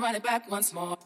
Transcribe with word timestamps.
run 0.00 0.14
it 0.14 0.22
back 0.22 0.50
once 0.50 0.72
more. 0.72 0.96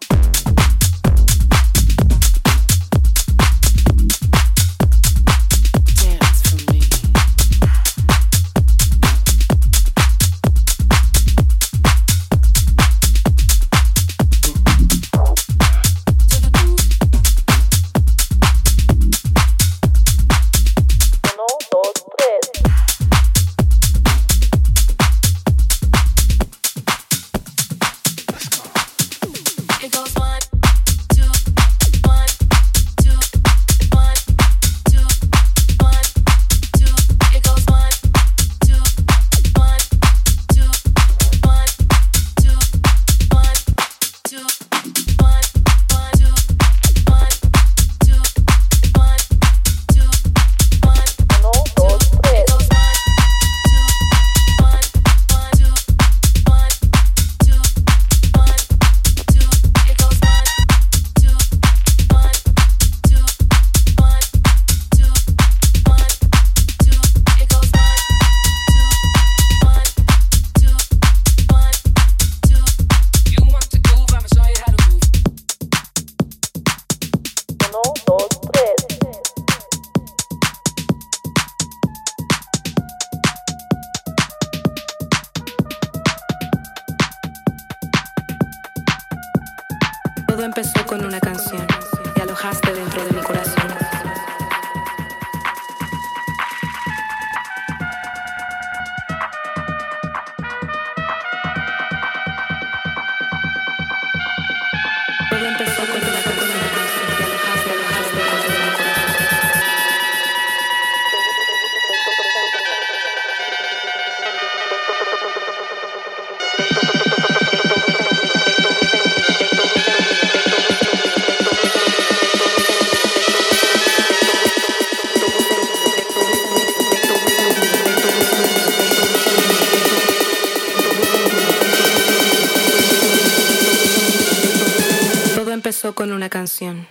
Canción. 136.33 136.87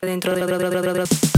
Dentro 0.00 0.36
de... 0.36 1.33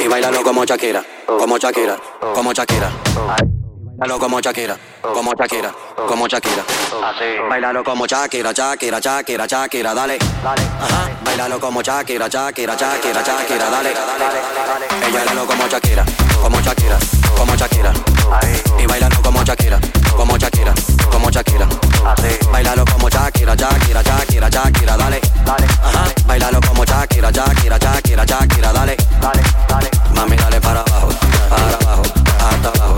Y 0.00 0.08
bailalo 0.08 0.42
como 0.42 0.64
Shakira, 0.64 1.00
como 1.24 1.56
Shakira, 1.58 1.96
como 2.34 2.52
Shakira. 2.52 2.90
Bailalo 3.96 4.18
como 4.18 4.40
Shakira, 4.40 4.76
como 5.00 5.32
Shakira, 5.34 5.72
como 6.08 6.26
Shakira. 6.26 6.64
Así. 7.04 7.38
Bailalo 7.48 7.84
como 7.84 8.04
Shakira, 8.04 8.50
Shakira, 8.52 8.98
Shakira, 8.98 9.46
Shakira, 9.46 9.94
dale. 9.94 10.18
Ajá. 10.44 11.10
Bailalo 11.22 11.60
como 11.60 11.82
Shakira, 11.82 12.26
Shakira, 12.28 12.74
Shakira, 12.74 13.22
Shakira, 13.22 13.70
dale. 13.70 13.90
Ella 15.06 15.18
bailalo 15.18 15.46
como 15.46 15.68
Shakira, 15.68 16.04
como 16.42 16.60
Shakira, 16.60 16.98
como 17.36 17.54
Shakira. 17.54 17.92
Y 18.76 18.86
bailalo 18.86 19.22
como 19.22 19.44
Shakira, 19.44 19.78
como 20.16 20.36
Shakira 20.36 20.74
como 21.30 21.32
Shakira. 21.32 21.68
Bailalo 22.50 22.84
como 22.84 23.08
Shakira, 23.08 23.54
Shakira, 23.54 24.02
Shakira, 24.02 24.48
Shakira, 24.48 24.96
dale. 24.96 25.20
Dale. 25.44 25.66
Ajá. 25.82 26.04
Bailalo 26.26 26.60
como 26.60 26.84
Shakira, 26.84 27.30
Shakira, 27.30 27.78
Shakira, 27.78 28.24
Shakira, 28.24 28.72
dale. 28.72 28.96
Dale, 29.20 29.42
dale. 29.68 29.90
Mami, 30.14 30.36
dale 30.36 30.60
para 30.60 30.80
abajo, 30.80 31.08
para 31.48 31.76
abajo, 31.76 32.02
hasta 32.38 32.68
abajo 32.68 32.89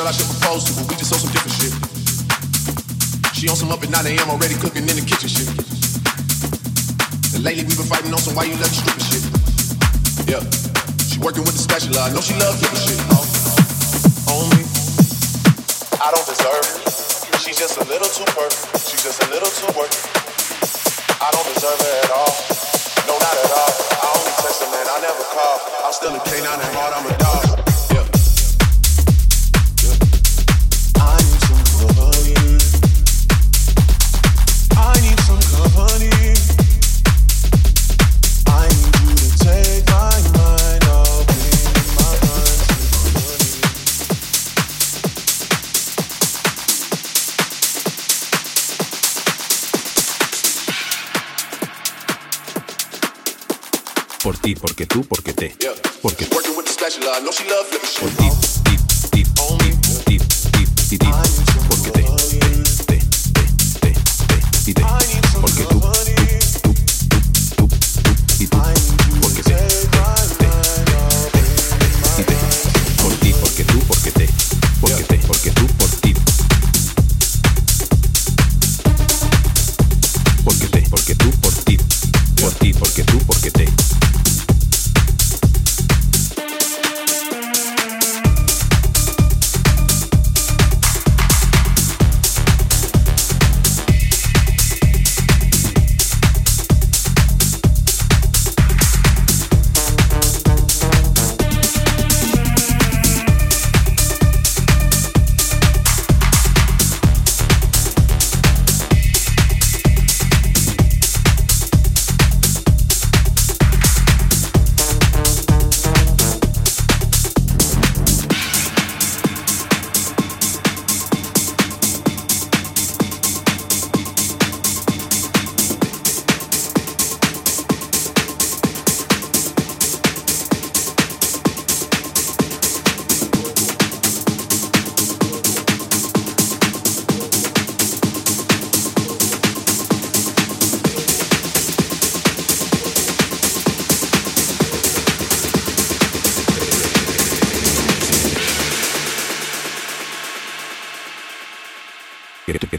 girl 0.00 0.08
I 0.08 0.16
should 0.16 0.32
propose 0.32 0.64
to, 0.64 0.72
but 0.80 0.88
we 0.88 0.96
just 0.96 1.12
on 1.12 1.20
some 1.20 1.28
different 1.28 1.56
shit. 1.60 1.76
She 3.36 3.44
on 3.52 3.56
some 3.56 3.68
up 3.68 3.84
at 3.84 3.92
9 3.92 4.00
a.m. 4.08 4.32
already 4.32 4.56
cooking 4.56 4.88
in 4.88 4.96
the 4.96 5.04
kitchen 5.04 5.28
shit. 5.28 5.52
And 7.36 7.44
lately 7.44 7.68
we 7.68 7.76
been 7.76 7.84
fighting 7.84 8.08
on 8.08 8.20
some 8.24 8.32
why 8.32 8.48
you 8.48 8.56
love 8.56 8.72
you 8.72 8.80
stripping 8.80 9.04
shit. 9.04 9.24
Yeah, 10.24 10.40
she 11.04 11.20
working 11.20 11.44
with 11.44 11.52
the 11.52 11.60
special. 11.60 11.92
I 12.00 12.08
know 12.16 12.24
she 12.24 12.32
love 12.40 12.56
kicking 12.56 12.80
shit. 12.80 12.96
On 14.32 14.48
me, 14.56 14.64
I 16.00 16.08
don't 16.16 16.24
deserve 16.24 16.64
it. 16.64 17.36
She's 17.44 17.60
just 17.60 17.76
a 17.76 17.84
little 17.84 18.08
too 18.08 18.24
perfect. 18.32 18.80
She's 18.88 19.04
just 19.04 19.20
a 19.20 19.28
little 19.28 19.52
too 19.52 19.68
worth. 19.76 20.00
I 21.20 21.28
don't 21.28 21.48
deserve 21.52 21.76
her 21.76 21.94
at 22.08 22.10
all. 22.16 22.32
No, 23.04 23.20
not 23.20 23.36
at 23.36 23.52
all. 23.52 23.72
I 24.00 24.06
only 24.16 24.32
text 24.40 24.64
her, 24.64 24.70
man. 24.72 24.86
I 24.88 24.96
never 25.04 25.24
call. 25.28 25.56
I'm 25.84 25.92
still 25.92 26.16
a 26.16 26.20
canine 26.24 26.56
at 26.56 26.72
heart. 26.72 26.92
I'm 26.96 27.04
a 27.04 27.12
dog. 27.20 27.59
Porque 54.60 54.86
tú, 54.86 55.04
porque 55.04 55.32
te. 55.32 55.54
Porque. 56.02 56.26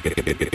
que, 0.02 0.10
que, 0.10 0.24
que, 0.24 0.36
que 0.36 0.51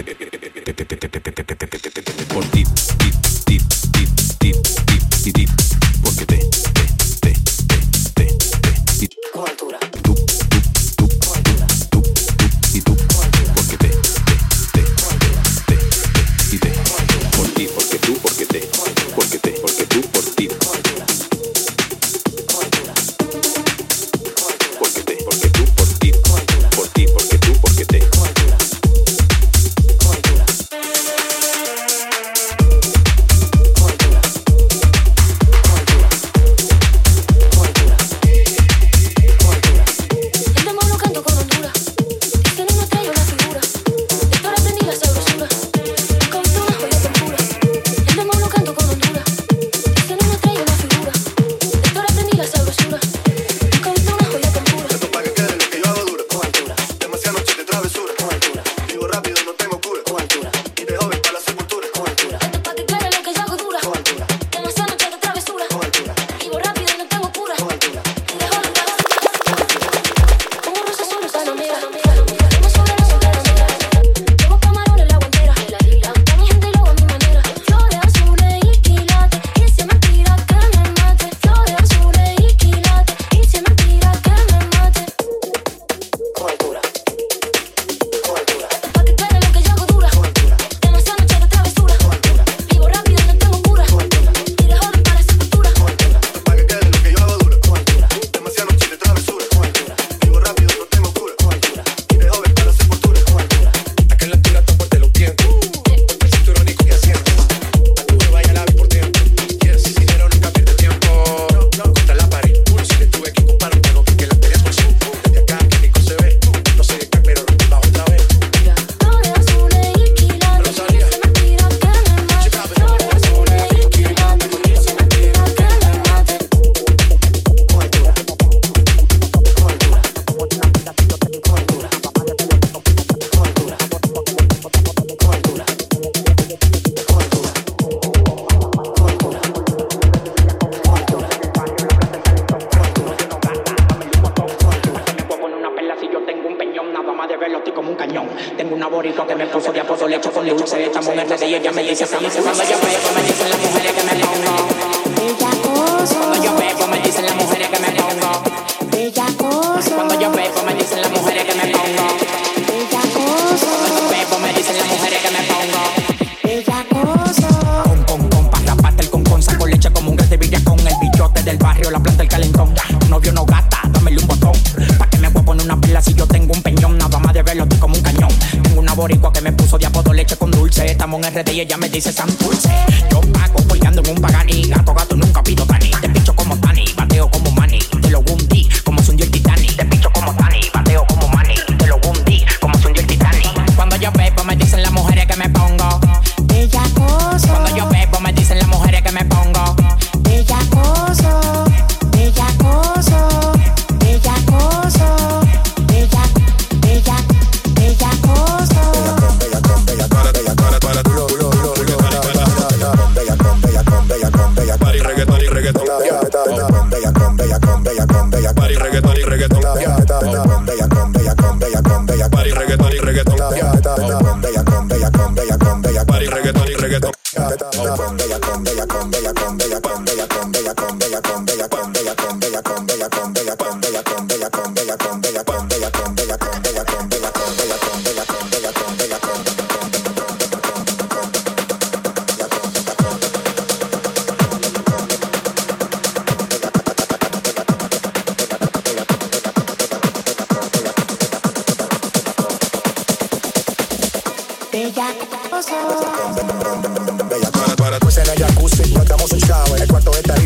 Bella 257.28 257.50
para, 257.50 257.76
para, 257.76 257.98
pues 257.98 258.18
en 258.18 258.28
el 258.28 258.38
jacuzzi, 258.38 258.94
no 258.94 259.02
estamos 259.02 259.32
el 259.32 259.88
cuarto 259.88 260.10
está 260.12 260.34
ahí 260.34 260.45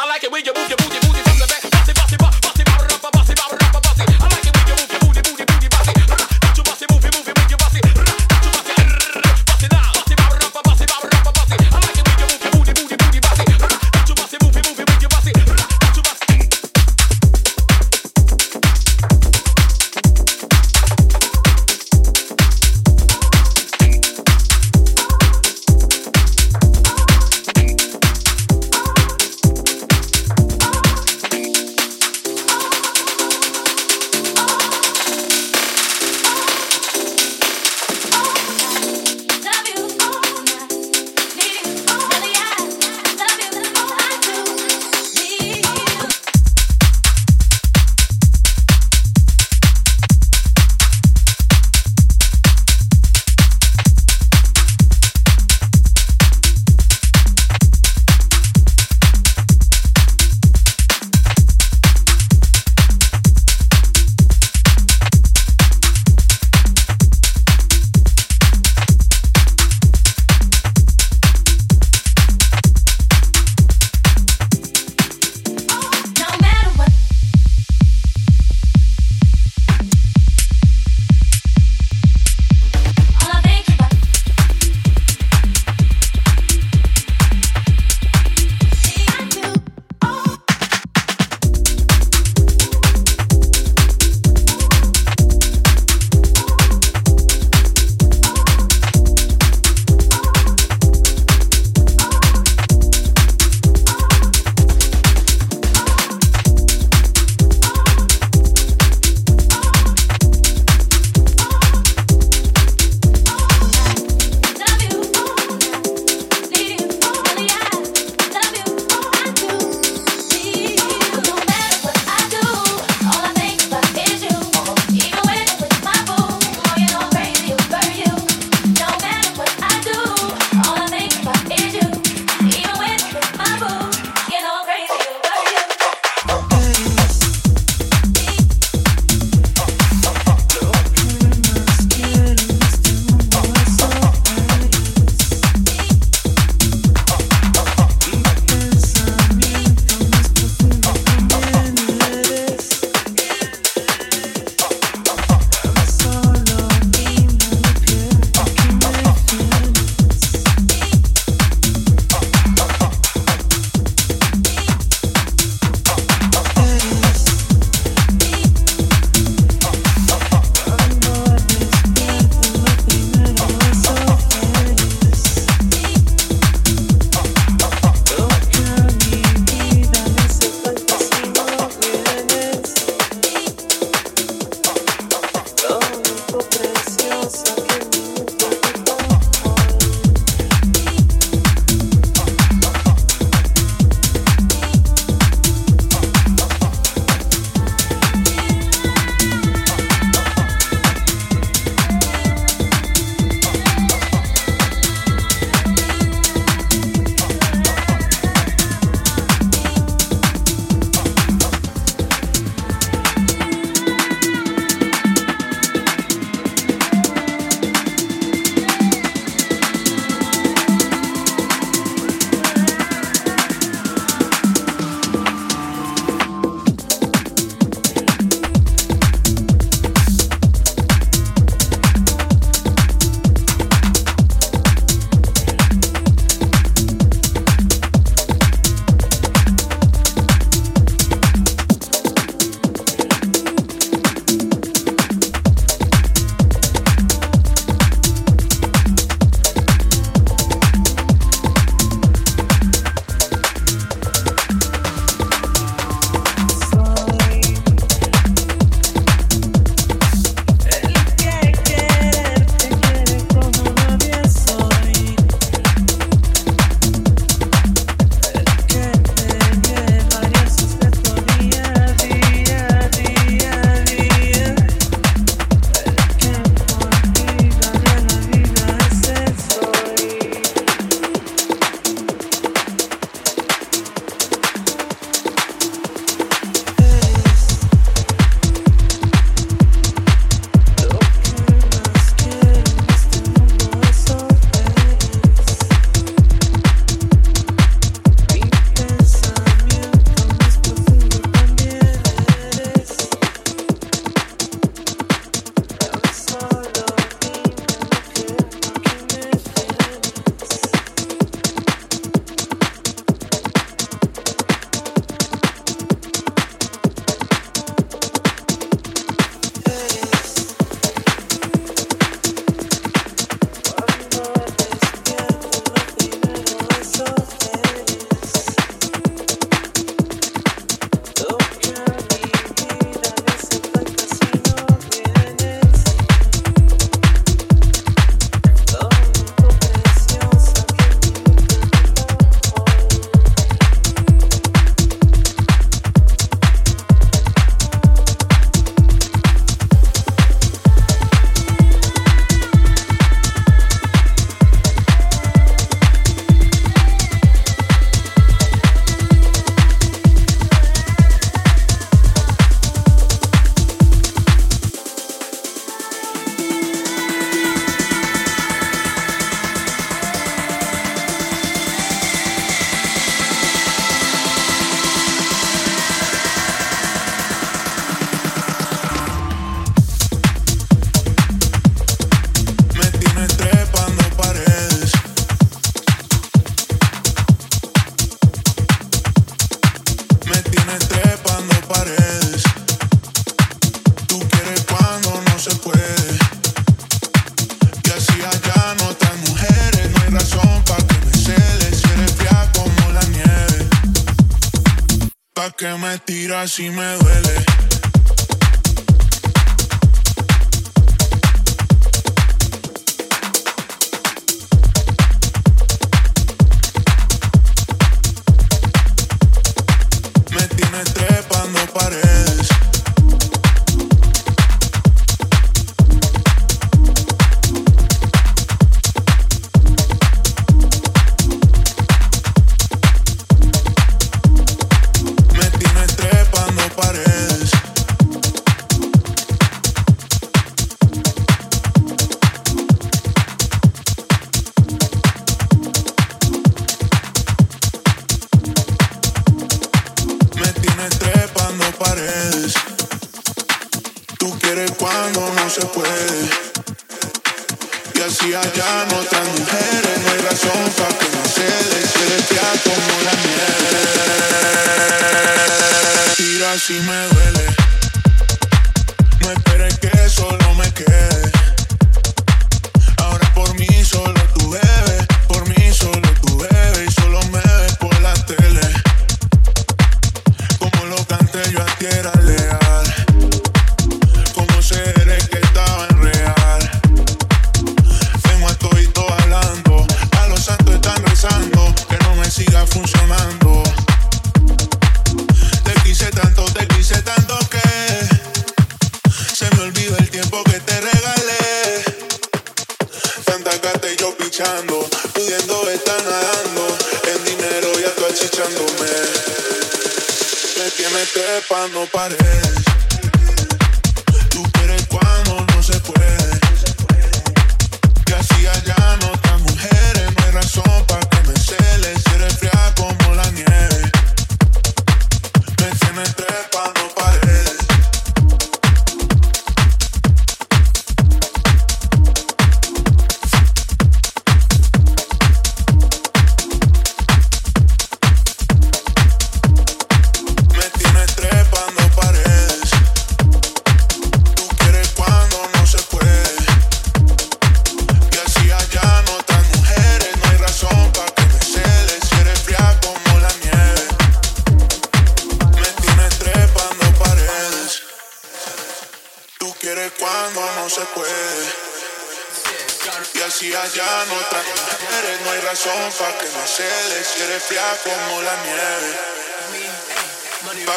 que 405.61 405.75
me 405.75 405.99
tiras 405.99 406.57
y 406.57 406.71
me 406.71 406.97
duele. 406.97 407.70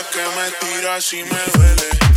que 0.03 0.18
me 0.18 0.51
tiras 0.61 1.12
y 1.12 1.22
me 1.22 1.38
duele. 1.55 2.13